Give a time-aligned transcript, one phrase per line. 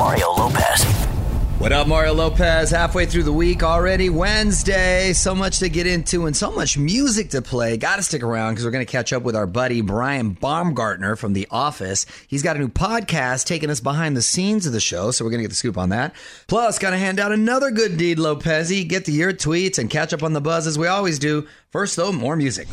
[0.00, 0.82] Mario Lopez.
[1.58, 2.70] What up, Mario Lopez?
[2.70, 5.12] Halfway through the week already, Wednesday.
[5.12, 7.76] So much to get into and so much music to play.
[7.76, 11.16] Got to stick around because we're going to catch up with our buddy Brian Baumgartner
[11.16, 12.06] from The Office.
[12.28, 15.32] He's got a new podcast taking us behind the scenes of the show, so we're
[15.32, 16.14] going to get the scoop on that.
[16.46, 18.70] Plus, got to hand out another good deed, Lopez.
[18.70, 21.46] Get to your tweets and catch up on the buzz as we always do.
[21.72, 22.68] First, though, more music.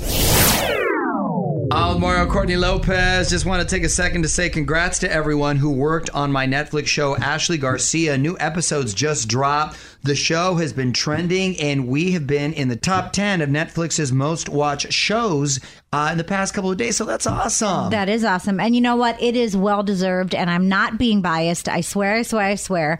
[1.71, 3.29] I'm Mario Courtney Lopez.
[3.29, 6.45] Just want to take a second to say congrats to everyone who worked on my
[6.45, 8.17] Netflix show, Ashley Garcia.
[8.17, 9.77] New episodes just dropped.
[10.03, 14.13] The show has been trending, and we have been in the top 10 of Netflix's
[14.13, 15.59] most watched shows
[15.91, 16.95] uh, in the past couple of days.
[16.95, 17.89] So that's awesome.
[17.89, 18.59] That is awesome.
[18.59, 19.21] And you know what?
[19.21, 21.67] It is well deserved, and I'm not being biased.
[21.67, 22.99] I swear, I swear, I swear.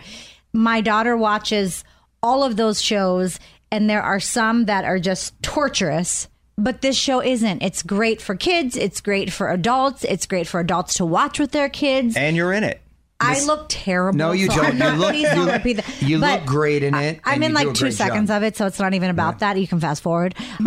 [0.51, 1.83] My daughter watches
[2.21, 3.39] all of those shows,
[3.71, 6.27] and there are some that are just torturous.
[6.57, 7.61] But this show isn't.
[7.61, 8.75] It's great for kids.
[8.75, 10.03] It's great for adults.
[10.03, 12.17] It's great for adults to watch with their kids.
[12.17, 12.81] And you're in it.
[13.19, 14.17] I look terrible.
[14.17, 14.77] No, you so don't.
[14.77, 16.01] You look, you, that.
[16.01, 17.19] you look great in it.
[17.23, 18.37] I'm in like two seconds job.
[18.37, 19.59] of it, so it's not even about that.
[19.59, 20.35] You can fast forward.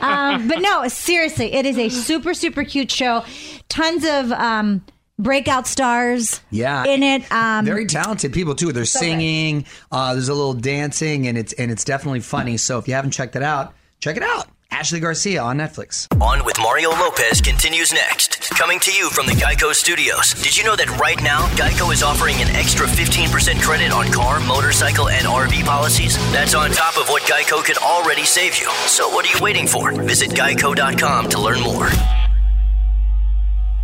[0.00, 3.24] um, but no, seriously, it is a super, super cute show.
[3.68, 4.84] Tons of um,
[5.22, 7.30] breakout stars Yeah, in it.
[7.30, 8.72] Um, Very talented people too.
[8.72, 9.66] They're so singing.
[9.92, 12.56] Uh, there's a little dancing, and it's and it's definitely funny.
[12.56, 14.48] So if you haven't checked it out, check it out.
[14.72, 16.06] Ashley Garcia on Netflix.
[16.22, 18.50] On with Mario Lopez continues next.
[18.50, 20.32] Coming to you from the Geico Studios.
[20.34, 24.38] Did you know that right now, Geico is offering an extra 15% credit on car,
[24.38, 26.16] motorcycle, and RV policies?
[26.32, 28.70] That's on top of what Geico could already save you.
[28.86, 29.90] So what are you waiting for?
[29.90, 31.88] Visit geico.com to learn more.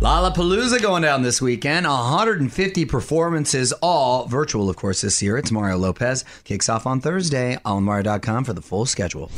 [0.01, 1.87] Lollapalooza going down this weekend.
[1.87, 5.37] 150 performances, all virtual, of course, this year.
[5.37, 6.23] It's Mario Lopez.
[6.43, 7.57] Kicks off on Thursday.
[7.65, 9.31] On Mario.com for the full schedule.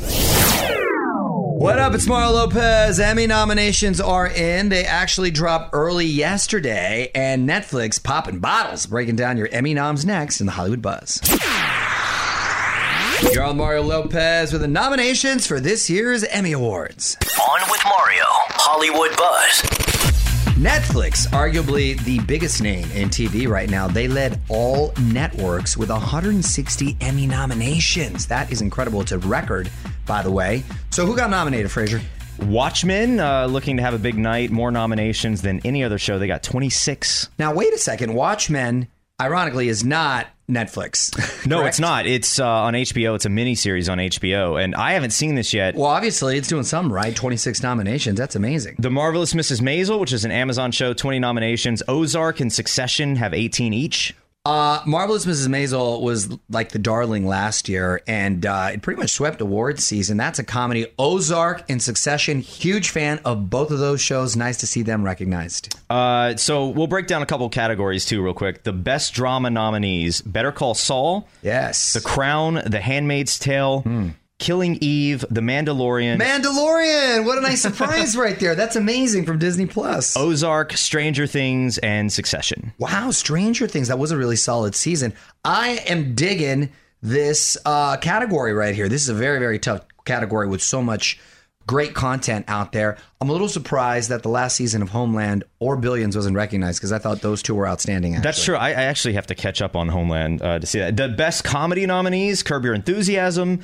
[1.56, 1.94] What up?
[1.94, 3.00] It's Mario Lopez.
[3.00, 4.68] Emmy nominations are in.
[4.68, 10.40] They actually dropped early yesterday, and Netflix popping bottles, breaking down your Emmy noms next
[10.40, 11.20] in the Hollywood Buzz.
[13.32, 17.16] You're on Mario Lopez with the nominations for this year's Emmy Awards.
[17.50, 19.79] On with Mario, Hollywood Buzz.
[20.60, 26.98] Netflix, arguably the biggest name in TV right now, they led all networks with 160
[27.00, 28.26] Emmy nominations.
[28.26, 29.00] That is incredible.
[29.00, 29.70] It's a record,
[30.04, 30.62] by the way.
[30.90, 32.02] So, who got nominated, Fraser?
[32.42, 36.18] Watchmen uh, looking to have a big night, more nominations than any other show.
[36.18, 37.30] They got 26.
[37.38, 38.12] Now, wait a second.
[38.12, 41.10] Watchmen, ironically, is not Netflix.
[41.46, 41.68] No, correct?
[41.70, 42.06] it's not.
[42.06, 43.14] It's uh, on HBO.
[43.14, 45.74] It's a miniseries on HBO, and I haven't seen this yet.
[45.74, 47.16] Well, obviously, it's doing something right.
[47.16, 48.18] 26 nominations.
[48.18, 48.76] That's amazing.
[48.78, 49.62] The Marvelous Mrs.
[49.62, 51.82] Maisel, which is an Amazon show, 20 nominations.
[51.88, 54.14] Ozark and Succession have 18 each.
[54.46, 55.48] Uh, Marvelous Mrs.
[55.48, 60.16] Maisel was like the darling last year, and uh, it pretty much swept awards season.
[60.16, 60.86] That's a comedy.
[60.98, 62.40] Ozark and Succession.
[62.40, 64.36] Huge fan of both of those shows.
[64.36, 65.76] Nice to see them recognized.
[65.90, 68.62] Uh, so we'll break down a couple categories too, real quick.
[68.62, 71.92] The best drama nominees: Better Call Saul, Yes.
[71.92, 73.84] The Crown, The Handmaid's Tale,
[74.40, 77.24] Killing Eve, The Mandalorian, Mandalorian.
[77.24, 78.54] What a nice surprise right there.
[78.54, 80.16] That's amazing from Disney Plus.
[80.16, 82.72] Ozark, Stranger Things, and Succession.
[82.78, 83.88] Wow, Stranger Things.
[83.88, 85.12] That was a really solid season.
[85.44, 86.70] I am digging
[87.02, 88.88] this uh, category right here.
[88.88, 91.20] This is a very, very tough category with so much
[91.70, 92.98] great content out there.
[93.20, 96.90] I'm a little surprised that the last season of Homeland or Billions wasn't recognized because
[96.90, 98.16] I thought those two were outstanding.
[98.16, 98.24] Actually.
[98.24, 98.56] That's true.
[98.56, 100.96] I, I actually have to catch up on Homeland uh, to see that.
[100.96, 103.60] The best comedy nominees: Curb Your Enthusiasm,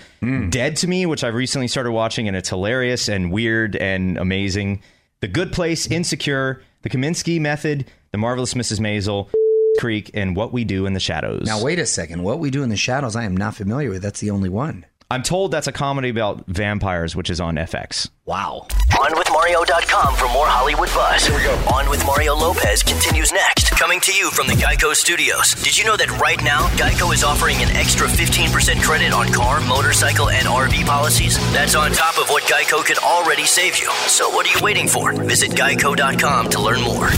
[0.51, 4.83] Dead to Me, which I've recently started watching, and it's hilarious and weird and amazing.
[5.21, 8.79] The Good Place, Insecure, The Kominsky Method, The Marvelous Mrs.
[8.79, 9.29] Maisel,
[9.81, 11.43] Creek, and What We Do in the Shadows.
[11.45, 12.23] Now, wait a second.
[12.23, 14.03] What We Do in the shadows, I am not familiar with.
[14.03, 14.87] That's the only one.
[15.09, 18.11] I'm told that's a comedy about vampires, which is on FX.
[18.25, 18.67] Wow.
[18.91, 21.25] OnWithMario.com for more Hollywood buzz.
[21.25, 21.55] Here we go.
[21.73, 23.71] On with Mario Lopez continues next.
[23.71, 25.55] Coming to you from the Geico Studios.
[25.63, 29.61] Did you know that right now, Geico is offering an extra 15% credit on car,
[29.61, 31.39] motorcycle, and RV policies?
[31.53, 33.89] That's on top of what Geico could already save you.
[34.09, 35.13] So what are you waiting for?
[35.13, 37.11] Visit Geico.com to learn more.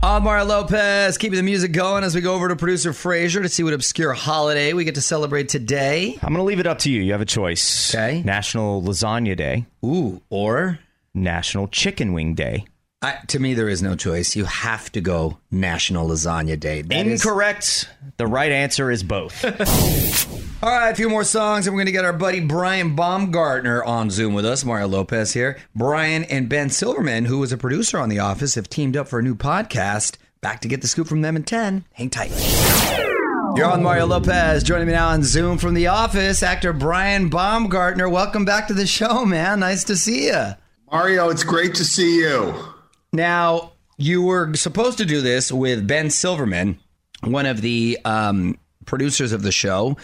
[0.00, 3.64] I'm Lopez, keeping the music going as we go over to producer Fraser to see
[3.64, 6.16] what obscure holiday we get to celebrate today.
[6.22, 7.02] I'm going to leave it up to you.
[7.02, 7.92] You have a choice.
[7.92, 8.22] Okay.
[8.22, 10.78] National Lasagna Day, Ooh, or
[11.14, 12.64] National Chicken Wing Day.
[13.00, 14.34] I, to me, there is no choice.
[14.34, 16.82] You have to go National Lasagna Day.
[16.82, 17.88] That is- Incorrect.
[18.16, 19.44] The right answer is both.
[20.64, 23.84] All right, a few more songs, and we're going to get our buddy Brian Baumgartner
[23.84, 24.64] on Zoom with us.
[24.64, 25.56] Mario Lopez here.
[25.76, 29.20] Brian and Ben Silverman, who was a producer on The Office, have teamed up for
[29.20, 30.16] a new podcast.
[30.40, 31.84] Back to get the scoop from them in 10.
[31.92, 32.32] Hang tight.
[33.54, 34.64] You're on Mario Lopez.
[34.64, 38.08] Joining me now on Zoom from The Office, actor Brian Baumgartner.
[38.08, 39.60] Welcome back to the show, man.
[39.60, 40.46] Nice to see you.
[40.90, 42.52] Mario, it's great to see you.
[43.12, 46.78] Now, you were supposed to do this with Ben Silverman,
[47.22, 49.96] one of the um, producers of the show,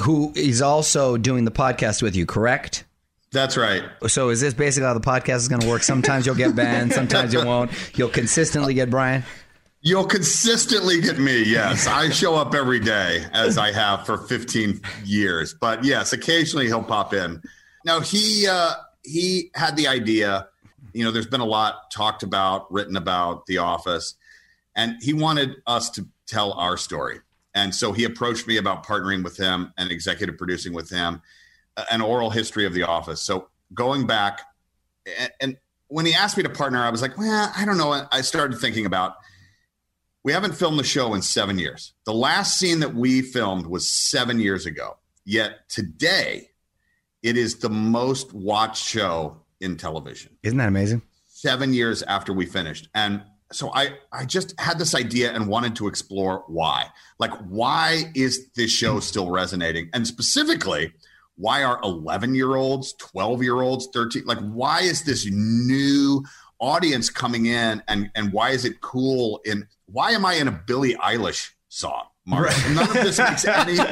[0.00, 2.84] who is also doing the podcast with you, correct?
[3.32, 3.84] That's right.
[4.08, 5.82] So, is this basically how the podcast is going to work?
[5.82, 7.70] Sometimes you'll get Ben, sometimes you won't.
[7.96, 9.22] You'll consistently get Brian.
[9.82, 11.42] You'll consistently get me.
[11.44, 15.54] Yes, I show up every day as I have for 15 years.
[15.54, 17.40] But yes, occasionally he'll pop in.
[17.86, 18.72] Now he uh,
[19.04, 20.48] he had the idea.
[20.92, 24.14] You know, there's been a lot talked about, written about The Office,
[24.74, 27.20] and he wanted us to tell our story.
[27.54, 31.20] And so he approached me about partnering with him and executive producing with him
[31.76, 33.20] uh, an oral history of The Office.
[33.20, 34.40] So going back,
[35.18, 35.56] and, and
[35.88, 38.06] when he asked me to partner, I was like, well, I don't know.
[38.12, 39.16] I started thinking about
[40.22, 41.94] we haven't filmed the show in seven years.
[42.04, 44.98] The last scene that we filmed was seven years ago.
[45.24, 46.50] Yet today,
[47.22, 50.36] it is the most watched show in television.
[50.42, 51.02] Isn't that amazing?
[51.26, 53.22] Seven years after we finished, and
[53.52, 56.86] so I I just had this idea and wanted to explore why.
[57.18, 59.00] Like, why is this show hmm.
[59.00, 59.90] still resonating?
[59.92, 60.92] And specifically,
[61.36, 64.24] why are 11 year olds, 12 year olds, 13?
[64.26, 66.24] Like, why is this new
[66.58, 70.52] audience coming in and and why is it cool in why am I in a
[70.52, 72.04] Billie Eilish song?
[72.26, 72.52] Mark?
[72.70, 73.78] None of this makes any.
[73.78, 73.86] All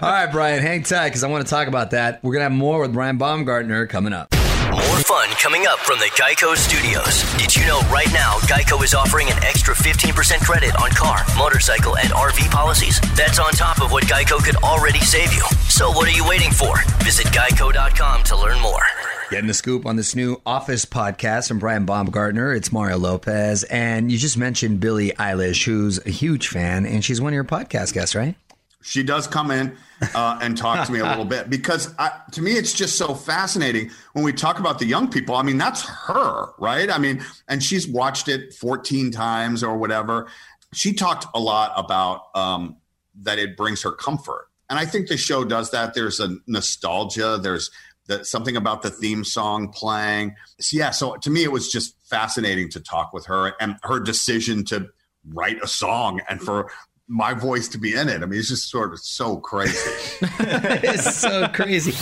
[0.00, 2.22] right, Brian, hang tight because I want to talk about that.
[2.22, 4.28] We're going to have more with Brian Baumgartner coming up.
[4.70, 7.24] More fun coming up from the Geico Studios.
[7.36, 11.96] Did you know right now Geico is offering an extra 15% credit on car, motorcycle,
[11.96, 13.00] and RV policies?
[13.16, 15.42] That's on top of what Geico could already save you.
[15.68, 16.76] So what are you waiting for?
[17.02, 18.82] Visit geico.com to learn more.
[19.30, 22.52] Getting the scoop on this new Office podcast from Brian Baumgartner.
[22.52, 23.64] It's Mario Lopez.
[23.64, 27.44] And you just mentioned Billie Eilish, who's a huge fan, and she's one of your
[27.44, 28.36] podcast guests, right?
[28.82, 29.76] She does come in
[30.14, 33.14] uh, and talk to me a little bit because I, to me, it's just so
[33.14, 35.34] fascinating when we talk about the young people.
[35.34, 36.90] I mean, that's her, right?
[36.90, 40.28] I mean, and she's watched it 14 times or whatever.
[40.72, 42.76] She talked a lot about um,
[43.22, 44.46] that it brings her comfort.
[44.70, 45.94] And I think the show does that.
[45.94, 47.70] There's a nostalgia, there's
[48.06, 50.36] the, something about the theme song playing.
[50.60, 54.00] So, yeah, so to me, it was just fascinating to talk with her and her
[54.00, 54.88] decision to
[55.28, 56.70] write a song and for
[57.10, 58.22] my voice to be in it.
[58.22, 59.76] I mean, it's just sort of so crazy.
[60.22, 61.92] it's so crazy.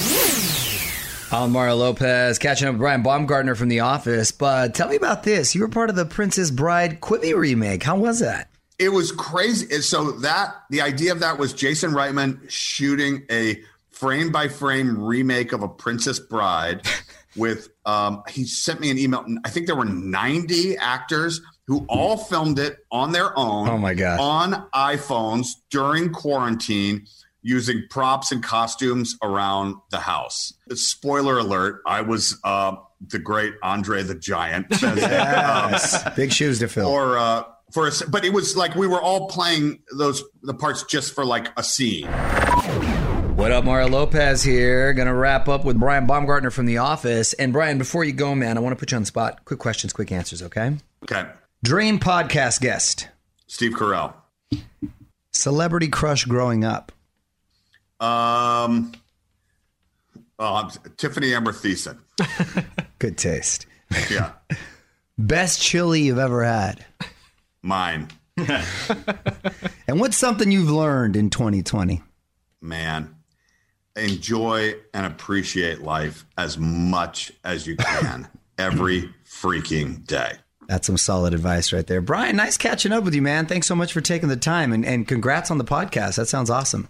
[1.33, 4.33] I'm Mario Lopez, catching up with Brian Baumgartner from The Office.
[4.33, 5.55] But tell me about this.
[5.55, 7.83] You were part of the Princess Bride Quibi remake.
[7.83, 8.51] How was that?
[8.79, 9.81] It was crazy.
[9.81, 15.53] So that the idea of that was Jason Reitman shooting a frame by frame remake
[15.53, 16.87] of a Princess Bride
[17.37, 19.25] with um, he sent me an email.
[19.45, 23.69] I think there were 90 actors who all filmed it on their own.
[23.69, 24.19] Oh my God.
[24.19, 27.07] On iPhones during quarantine
[27.43, 30.55] using props and costumes around the house.
[30.73, 32.75] Spoiler alert, I was uh,
[33.07, 34.67] the great Andre the Giant.
[34.83, 36.03] Yes.
[36.17, 36.89] Big shoes to fill.
[36.89, 40.83] or uh, for a, but it was like we were all playing those the parts
[40.85, 42.09] just for like a scene.
[43.37, 44.93] What up, Mario Lopez here.
[44.95, 47.35] Gonna wrap up with Brian Baumgartner from The Office.
[47.35, 49.45] And Brian, before you go, man, I want to put you on the spot.
[49.45, 50.77] Quick questions, quick answers, okay?
[51.05, 51.29] Okay,
[51.63, 53.09] Dream podcast guest.
[53.47, 54.15] Steve Carell.
[55.33, 56.93] Celebrity crush growing up.
[58.01, 58.93] Um,
[60.39, 61.99] uh, Tiffani Amber Thiessen.
[62.99, 63.67] Good taste.
[64.11, 64.33] Yeah,
[65.19, 66.85] Best chili you've ever had.
[67.63, 68.09] mine.
[69.89, 72.03] And what's something you've learned in 2020?
[72.61, 73.17] Man,
[73.97, 80.33] enjoy and appreciate life as much as you can every freaking day.
[80.69, 82.03] That's some solid advice right there.
[82.03, 83.47] Brian, nice catching up with you, man.
[83.47, 86.17] Thanks so much for taking the time and, and congrats on the podcast.
[86.17, 86.89] That sounds awesome.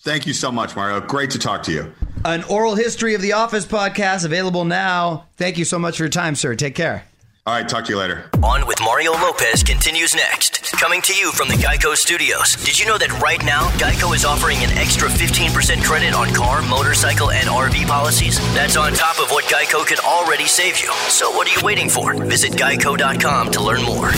[0.00, 1.00] Thank you so much, Mario.
[1.00, 1.92] Great to talk to you.
[2.24, 5.26] An oral history of the Office podcast available now.
[5.36, 6.54] Thank you so much for your time, sir.
[6.54, 7.04] Take care.
[7.50, 8.26] All right, talk to you later.
[8.44, 10.70] On with Mario Lopez continues next.
[10.74, 12.54] Coming to you from the Geico Studios.
[12.54, 16.62] Did you know that right now, Geico is offering an extra 15% credit on car,
[16.62, 18.38] motorcycle, and RV policies?
[18.54, 20.92] That's on top of what Geico could already save you.
[21.08, 22.14] So what are you waiting for?
[22.22, 24.12] Visit geico.com to learn more.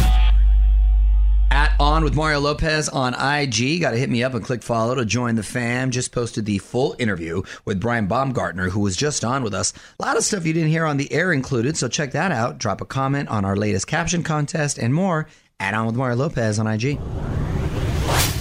[1.83, 3.81] On with Mario Lopez on IG.
[3.81, 5.91] Got to hit me up and click follow to join the fam.
[5.91, 9.73] Just posted the full interview with Brian Baumgartner, who was just on with us.
[9.99, 12.59] A lot of stuff you didn't hear on the air included, so check that out.
[12.59, 15.27] Drop a comment on our latest caption contest and more.
[15.59, 17.01] Add On with Mario Lopez on IG.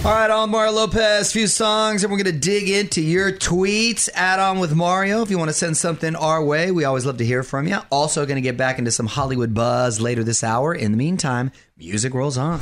[0.04, 4.08] All right, Mario Lopez, few songs, and we're going to dig into your tweets.
[4.14, 6.72] Add on with Mario if you want to send something our way.
[6.72, 7.78] We always love to hear from you.
[7.88, 10.74] Also, going to get back into some Hollywood buzz later this hour.
[10.74, 12.60] In the meantime, music rolls on.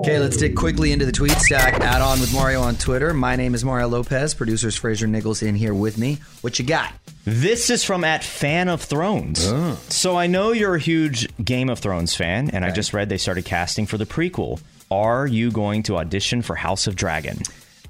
[0.00, 1.80] Okay, let's dig quickly into the tweet stack.
[1.80, 3.12] Add on with Mario on Twitter.
[3.12, 4.34] My name is Mario Lopez.
[4.34, 6.18] Producers Fraser Nichols in here with me.
[6.42, 6.92] What you got?
[7.24, 9.44] This is from at Fan of Thrones.
[9.44, 9.76] Oh.
[9.88, 13.18] So I know you're a huge Game of Thrones fan, and I just read they
[13.18, 14.60] started casting for the prequel.
[14.90, 17.38] Are you going to audition for House of Dragon?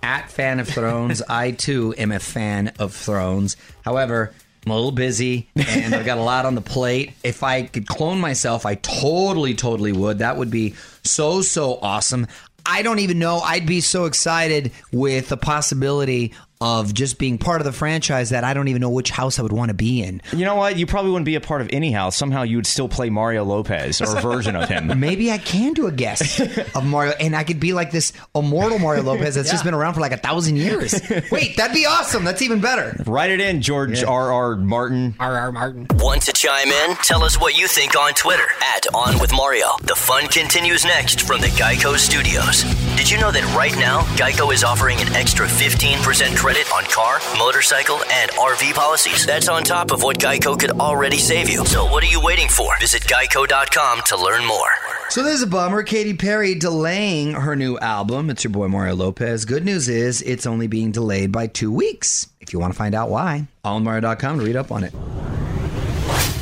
[0.02, 3.56] At Fan of Thrones, I too am a fan of Thrones.
[3.84, 4.32] However,
[4.64, 7.14] I'm a little busy and I've got a lot on the plate.
[7.22, 10.18] If I could clone myself, I totally, totally would.
[10.18, 10.74] That would be
[11.04, 12.26] so, so awesome.
[12.66, 13.38] I don't even know.
[13.38, 18.44] I'd be so excited with the possibility of just being part of the franchise that
[18.44, 20.20] I don't even know which house I would want to be in.
[20.32, 20.76] You know what?
[20.76, 22.16] You probably wouldn't be a part of any house.
[22.16, 24.98] Somehow you would still play Mario Lopez or a version of him.
[24.98, 28.78] Maybe I can do a guest of Mario, and I could be like this immortal
[28.78, 30.94] Mario Lopez that's just been around for like a thousand years.
[31.30, 32.24] Wait, that'd be awesome.
[32.24, 32.96] That's even better.
[33.06, 34.32] Write it in, George R.
[34.32, 34.56] R.
[34.56, 35.14] Martin.
[35.20, 35.52] R.R.
[35.52, 35.86] Martin.
[35.94, 36.96] Want to chime in?
[36.96, 39.76] Tell us what you think on Twitter at On With Mario.
[39.82, 42.64] The fun continues next from the Geico Studios.
[42.98, 47.20] Did you know that right now, Geico is offering an extra 15% credit on car,
[47.38, 49.24] motorcycle, and RV policies?
[49.24, 51.64] That's on top of what Geico could already save you.
[51.64, 52.76] So what are you waiting for?
[52.80, 54.70] Visit geico.com to learn more.
[55.10, 55.84] So there's a bummer.
[55.84, 58.30] Katy Perry delaying her new album.
[58.30, 59.44] It's your boy Mario Lopez.
[59.44, 62.26] Good news is it's only being delayed by two weeks.
[62.40, 64.92] If you want to find out why, allmario.com to read up on it.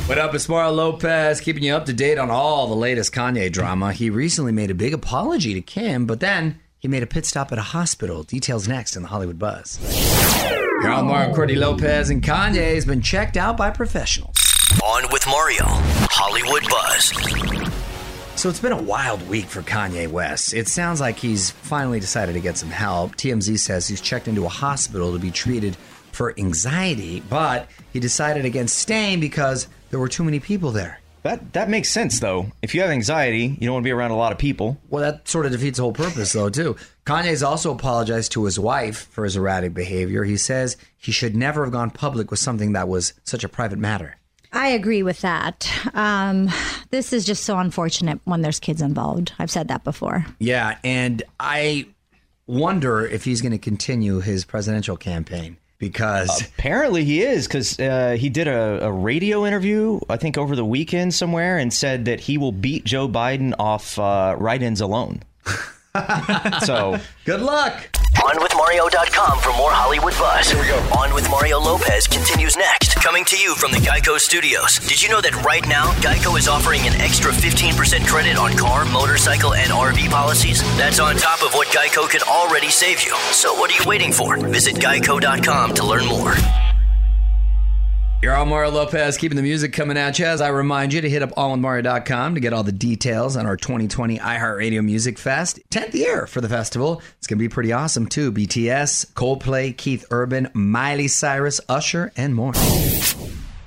[0.07, 3.51] What up, it's Mario Lopez, keeping you up to date on all the latest Kanye
[3.51, 3.91] drama.
[3.91, 7.51] He recently made a big apology to Kim, but then he made a pit stop
[7.51, 8.23] at a hospital.
[8.23, 9.77] Details next in the Hollywood Buzz.
[10.81, 14.37] You're on Mario Courtney Lopez, and Kanye has been checked out by professionals.
[14.81, 17.76] On with Mario, Hollywood Buzz.
[18.37, 20.53] So it's been a wild week for Kanye West.
[20.53, 23.15] It sounds like he's finally decided to get some help.
[23.15, 25.75] TMZ says he's checked into a hospital to be treated
[26.11, 30.99] for anxiety, but he decided against staying because there were too many people there.
[31.23, 32.51] That that makes sense though.
[32.61, 34.77] If you have anxiety, you don't want to be around a lot of people.
[34.87, 36.75] Well, that sort of defeats the whole purpose, though, too.
[37.07, 40.23] Kanye's also apologized to his wife for his erratic behavior.
[40.25, 43.79] He says he should never have gone public with something that was such a private
[43.79, 44.17] matter.
[44.53, 45.69] I agree with that.
[45.93, 46.49] Um,
[46.89, 49.33] this is just so unfortunate when there's kids involved.
[49.39, 50.25] I've said that before.
[50.39, 51.87] Yeah, and I
[52.47, 58.15] wonder if he's going to continue his presidential campaign because Apparently he is because uh,
[58.17, 62.19] he did a, a radio interview, I think over the weekend somewhere, and said that
[62.21, 65.21] he will beat Joe Biden off uh, write-ins alone.
[66.65, 67.89] so good luck.
[68.67, 70.49] OnWithMario.com for more Hollywood buzz.
[70.49, 70.77] Here we go.
[70.97, 72.95] On with Mario Lopez continues next.
[72.95, 74.79] Coming to you from the Geico Studios.
[74.79, 78.83] Did you know that right now, Geico is offering an extra 15% credit on car,
[78.83, 80.61] motorcycle, and RV policies?
[80.77, 83.15] That's on top of what Geico could already save you.
[83.31, 84.37] So what are you waiting for?
[84.37, 86.35] Visit Geico.com to learn more.
[88.19, 90.25] You're all Mario Lopez, keeping the music coming at you.
[90.25, 93.55] As I remind you to hit up allwithmario.com to get all the details on our
[93.55, 95.59] 2020 iHeartRadio Music Fest.
[95.69, 97.03] 10th year for the festival.
[97.19, 98.31] It's going to be pretty awesome, too.
[98.31, 102.53] BTS, Coldplay, Keith Urban, Miley Cyrus, Usher, and more.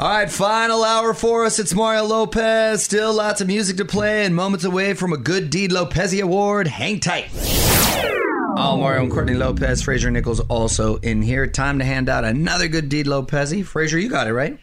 [0.01, 1.61] All right, final hour for us.
[1.61, 2.83] It's Mario Lopez.
[2.83, 6.67] Still lots of music to play and moments away from a Good Deed Lopez Award.
[6.67, 7.29] Hang tight.
[8.61, 11.47] All Mario and Courtney Lopez, Fraser Nichols also in here.
[11.47, 13.55] Time to hand out another good deed, Lopez.
[13.67, 14.59] Fraser, you got it right.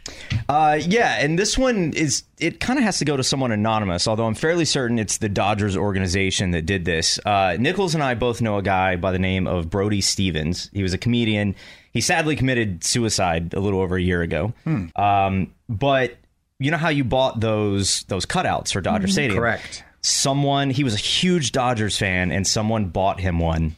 [0.48, 4.08] Uh, yeah, and this one is it kind of has to go to someone anonymous,
[4.08, 7.20] although I'm fairly certain it's the Dodgers organization that did this.
[7.26, 10.70] Uh, Nichols and I both know a guy by the name of Brody Stevens.
[10.74, 11.56] He was a comedian.
[11.92, 14.54] He sadly committed suicide a little over a year ago.
[14.64, 14.86] Hmm.
[14.96, 16.18] Um, but
[16.60, 19.40] you know how you bought those those cutouts for Dodger Stadium?
[19.40, 19.84] Correct.
[20.02, 23.76] Someone he was a huge Dodgers fan, and someone bought him one.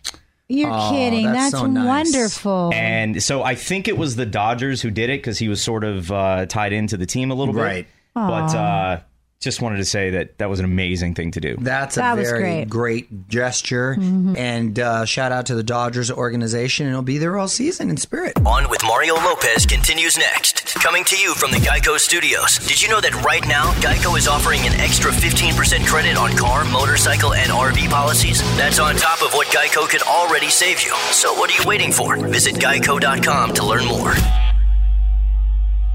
[0.52, 1.26] You're Oh, kidding.
[1.28, 2.12] that's That's, so nice.
[2.12, 2.72] wonderful.
[2.74, 5.84] And so I think it was the Dodgers who did it because he was sort
[5.84, 7.62] of uh, tied into the team a little bit.
[7.62, 7.88] Right.
[8.16, 9.00] But uh,
[9.40, 11.56] just wanted to say that that was an amazing thing to do.
[11.62, 12.70] That's a That very great.
[12.70, 13.92] great gesture.
[13.94, 16.86] And uh, shout out to the Dodgers organization.
[16.88, 18.34] And it'll be there all season in spirit.
[18.46, 20.76] On with Mario Lopez continues next.
[20.76, 22.58] Coming to you from the Geico Studios.
[22.68, 26.66] Did you know that right now, Geico is offering an extra 15% credit on car,
[26.66, 28.42] motorcycle, and RV policies?
[28.58, 30.94] That's on top of what Geico could already save you.
[31.12, 32.18] So what are you waiting for?
[32.28, 34.14] Visit geico.com to learn more.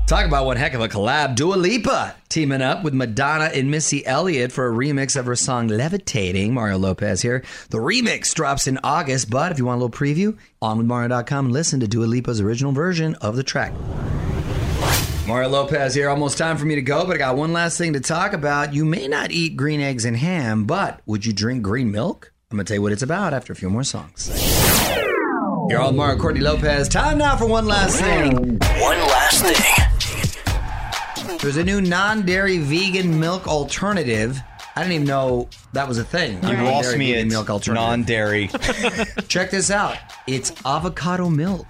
[0.07, 1.35] Talk about one heck of a collab.
[1.35, 5.69] Dua Lipa teaming up with Madonna and Missy Elliott for a remix of her song
[5.69, 6.53] Levitating.
[6.53, 7.43] Mario Lopez here.
[7.71, 11.81] The remix drops in August, but if you want a little preview, onwithmario.com and listen
[11.81, 13.73] to Dua Lipa's original version of the track.
[15.27, 16.11] Mario Lopez here.
[16.11, 18.75] Almost time for me to go, but I got one last thing to talk about.
[18.75, 22.31] You may not eat green eggs and ham, but would you drink green milk?
[22.51, 24.29] I'm going to tell you what it's about after a few more songs.
[25.71, 26.91] You're all Mario Courtney Lopez.
[26.91, 28.59] Time now for one last thing.
[28.59, 29.94] One last thing.
[31.41, 34.41] There's a new non-dairy vegan milk alternative.
[34.77, 36.37] I didn't even know that was a thing.
[36.37, 37.87] You Non-dairy lost me vegan at milk alternative.
[37.87, 38.49] non-dairy.
[39.29, 39.97] Check this out.
[40.27, 41.67] It's avocado milk.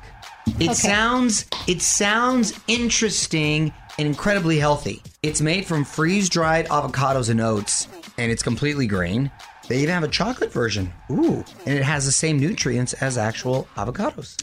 [0.60, 5.02] It sounds it sounds interesting and incredibly healthy.
[5.22, 9.30] It's made from freeze-dried avocados and oats, and it's completely green.
[9.68, 10.92] They even have a chocolate version.
[11.10, 14.36] Ooh, and it has the same nutrients as actual avocados.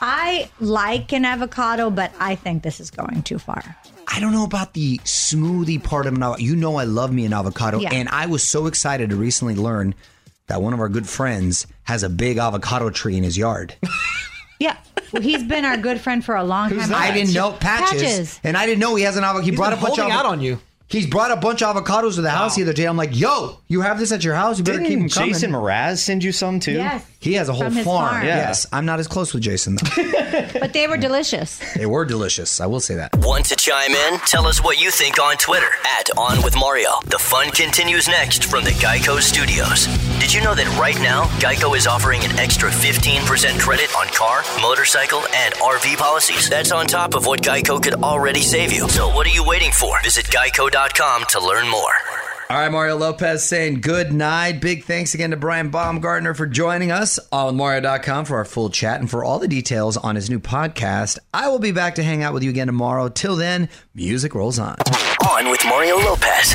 [0.00, 3.76] I like an avocado, but I think this is going too far.
[4.10, 6.42] I don't know about the smoothie part of an avocado.
[6.44, 7.90] You know, I love me an avocado, Yeah.
[7.92, 9.94] and I was so excited to recently learn
[10.46, 13.74] that one of our good friends has a big avocado tree in his yard.
[14.60, 14.76] Yeah.
[15.12, 16.92] Well, he's been our good friend for a long time.
[16.92, 18.40] I didn't know patches, Patches.
[18.42, 19.44] and I didn't know he has an avocado.
[19.44, 20.58] He He's brought a bunch holding of out on you.
[20.90, 22.84] He's brought a bunch of avocados to the house the other day.
[22.86, 24.56] I'm like, "Yo, you have this at your house?
[24.58, 26.72] You better keep them Didn't coming." Jason Mraz send you some too?
[26.72, 27.04] Yes.
[27.20, 28.10] he has a whole From his farm.
[28.14, 28.26] farm.
[28.26, 28.36] Yeah.
[28.38, 30.12] Yes, I'm not as close with Jason though.
[30.60, 31.58] But they were delicious.
[31.74, 32.60] they were delicious.
[32.60, 33.10] I will say that.
[33.18, 34.18] Want to chime in?
[34.20, 36.90] Tell us what you think on Twitter at On With Mario.
[37.06, 39.86] The fun continues next from the Geico Studios.
[40.20, 44.42] Did you know that right now, Geico is offering an extra 15% credit on car,
[44.60, 46.50] motorcycle, and RV policies?
[46.50, 48.88] That's on top of what Geico could already save you.
[48.88, 50.02] So what are you waiting for?
[50.02, 51.94] Visit geico.com to learn more.
[52.50, 54.60] All right, Mario Lopez saying good night.
[54.60, 59.00] Big thanks again to Brian Baumgartner for joining us on Mario.com for our full chat
[59.00, 61.18] and for all the details on his new podcast.
[61.32, 63.08] I will be back to hang out with you again tomorrow.
[63.08, 64.76] Till then, music rolls on.
[65.30, 66.54] On with Mario Lopez.